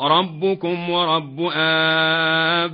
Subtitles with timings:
[0.00, 2.70] ربكم ورب آبائكم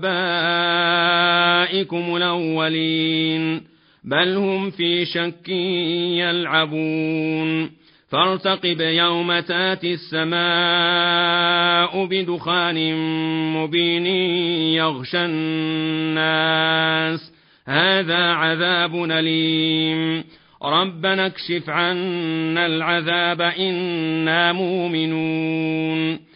[2.16, 3.62] الأولين
[4.04, 5.48] بل هم في شك
[6.18, 7.70] يلعبون.
[8.08, 12.94] فارتقب يوم تأتي السماء بدخان
[13.52, 14.06] مبين
[14.76, 17.32] يغشى الناس.
[17.66, 20.24] هذا عذاب أليم.
[20.62, 26.35] ربنا اكشف عنا العذاب إنا مؤمنون.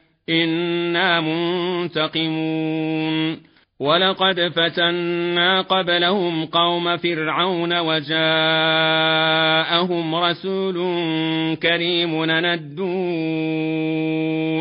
[0.29, 1.21] إنا
[1.81, 2.71] منتقمون
[3.81, 8.15] ولقد فتنا قبلهم قوم فرعون وجاءهم
[10.15, 10.75] رسول
[11.55, 12.85] كريم ندوا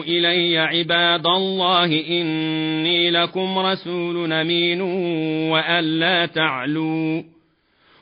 [0.03, 4.81] إلي عباد الله إني لكم رسول أمين
[5.51, 7.23] وأن لا تعلوا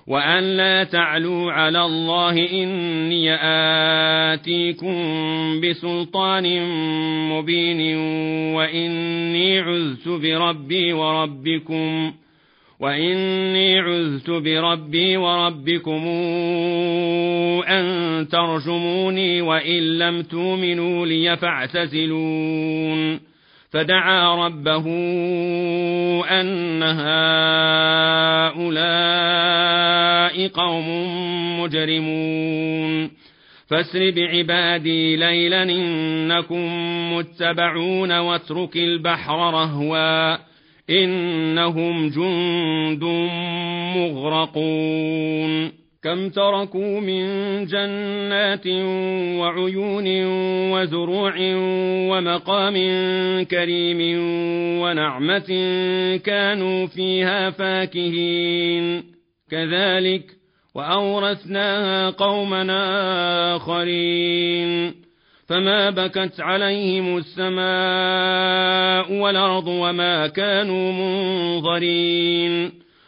[0.08, 3.34] وأن لا تعلوا على الله إني
[4.32, 4.96] آتيكم
[5.60, 6.62] بسلطان
[7.28, 7.96] مبين
[8.54, 12.12] وإني عذت بربي وربكم
[12.80, 16.06] وإني عذت بربي وربكم
[17.68, 23.27] أن ترجموني وإن لم تؤمنوا لي فاعتزلون
[23.70, 24.86] فدعا ربه
[26.40, 26.82] أن
[28.52, 28.88] هؤلاء
[30.48, 30.88] قوم
[31.60, 33.10] مجرمون.
[33.68, 36.68] فاسر بعبادي ليلا إنكم
[37.16, 40.36] متبعون واترك البحر رهوا
[40.90, 43.04] إنهم جند
[43.96, 45.72] مغرقون.
[46.04, 47.26] كم تركوا من
[47.66, 48.66] جنات
[49.38, 50.06] وعيون
[50.72, 51.34] وزروع
[52.10, 52.74] ومقام
[53.42, 54.18] كريم
[54.82, 55.46] ونعمة
[56.24, 59.04] كانوا فيها فاكهين.
[59.50, 60.22] كذلك
[60.74, 64.94] وأورثناها قومنا آخرين.
[65.48, 72.87] فما بكت عليهم السماء والأرض وما كانوا منظرين.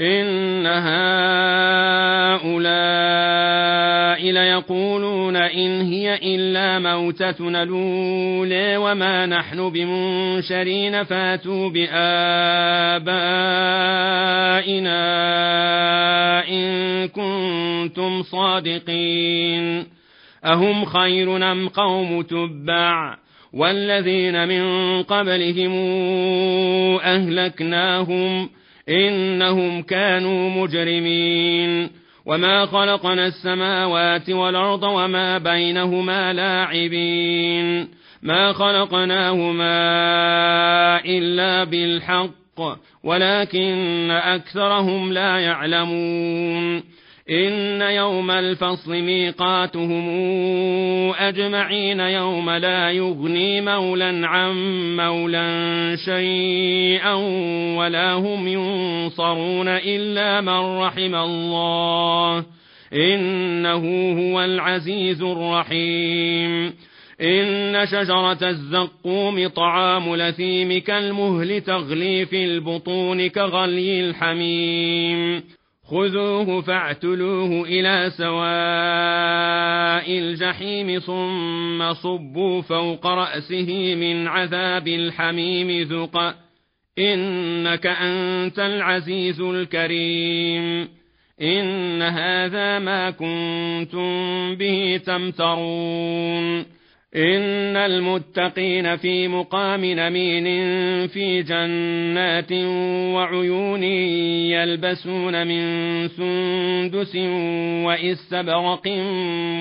[0.00, 1.98] إن هؤلاء
[4.32, 11.98] ليقولون إن هي إلا موتتنا الأولى وما نحن بمنشرين فاتوا بآبائنا
[16.48, 19.86] إن كنتم صادقين
[20.44, 23.16] أهم خير أم قوم تبع
[23.52, 24.62] والذين من
[25.02, 25.72] قبلهم
[27.00, 28.48] أهلكناهم
[28.88, 31.90] إنهم كانوا مجرمين.
[32.26, 37.88] وما خلقنا السماوات والأرض وما بينهما لاعبين.
[38.22, 39.70] ما خلقناهما
[41.04, 46.82] إلا بالحق ولكن أكثرهم لا يعلمون.
[47.30, 50.08] إن يوم الفصل ميقاتهم
[51.12, 54.52] أجمعين يوم لا يغني مولا عن
[54.96, 57.14] مولا شيئا
[57.76, 62.44] ولا هم ينصرون إلا من رحم الله
[62.92, 66.72] إنه هو العزيز الرحيم
[67.20, 75.42] إن شجرة الزقوم طعام لثيم كالمهل تغلي في البطون كغلي الحميم
[75.90, 78.38] خذوه فاعتلوه إلى سواء
[80.18, 86.34] الجحيم ثم صبوا فوق رأسه من عذاب الحميم ذق.
[86.98, 90.88] إنك أنت العزيز الكريم.
[91.42, 96.77] إن هذا ما كنتم به تمترون.
[97.16, 100.44] إن المتقين في مقام نمين
[101.06, 102.52] في جنات
[103.14, 103.82] وعيون
[104.52, 105.62] يلبسون من
[106.08, 107.16] سندس
[107.86, 108.88] وإستبرق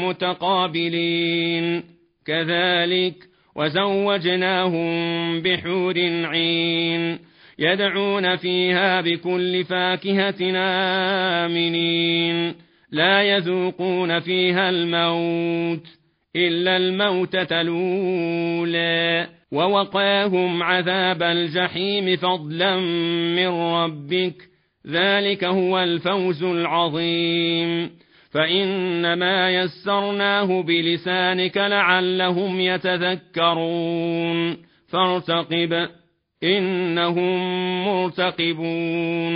[0.04, 1.84] متقابلين.
[2.26, 3.16] كذلك
[3.56, 4.92] وزوجناهم
[5.42, 7.20] بحور عين
[7.60, 10.52] يدعون فيها بكل فاكهة
[11.46, 12.56] آمنين.
[12.92, 15.97] لا يذوقون فيها الموت.
[16.36, 22.80] إلا الموتة الأولى ووقاهم عذاب الجحيم فضلا
[23.36, 24.36] من ربك
[24.88, 27.92] ذلك هو الفوز العظيم.
[28.32, 34.58] فإنما يسرناه بلسانك لعلهم يتذكرون.
[34.88, 35.88] فارتقب
[36.44, 39.34] إنهم مرتقبون.